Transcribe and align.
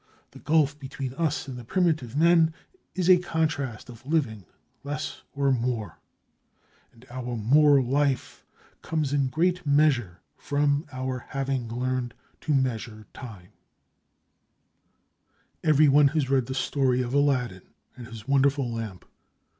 The 0.31 0.39
gulf 0.39 0.79
between 0.79 1.13
us 1.13 1.47
and 1.47 1.59
the 1.59 1.63
primitive 1.63 2.15
men 2.17 2.55
is 2.95 3.07
a 3.07 3.19
contrast 3.19 3.87
of 3.87 4.03
living 4.03 4.45
less 4.83 5.21
or 5.35 5.51
more, 5.51 5.99
and 6.91 7.05
our 7.11 7.35
more 7.37 7.83
life 7.83 8.43
comes 8.81 9.13
in 9.13 9.27
great 9.27 9.63
measure 9.63 10.19
from 10.35 10.87
our 10.91 11.19
having 11.29 11.67
learned 11.67 12.15
to 12.39 12.51
measure 12.51 13.05
time. 13.13 13.49
Everyone 15.63 16.07
has 16.07 16.31
read 16.31 16.47
the 16.47 16.55
story 16.55 17.03
of 17.03 17.13
Aladdin 17.13 17.69
and 17.95 18.07
his 18.07 18.27
wonderful 18.27 18.67
lamp. 18.73 19.05